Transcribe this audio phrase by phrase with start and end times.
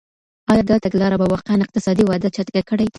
[0.51, 2.87] ایا دا تګلاره به واقعاً اقتصادي وده چټکه کړي؟